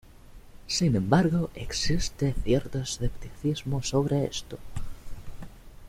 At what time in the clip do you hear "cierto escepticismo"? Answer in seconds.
2.43-3.83